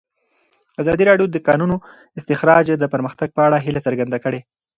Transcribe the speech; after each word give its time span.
ازادي 0.81 1.03
راډیو 1.09 1.27
د 1.29 1.31
د 1.33 1.37
کانونو 1.47 1.75
استخراج 2.19 2.65
د 2.77 2.83
پرمختګ 2.93 3.29
په 3.33 3.41
اړه 3.47 3.57
هیله 3.65 3.79
څرګنده 3.87 4.17
کړې. 4.23 4.39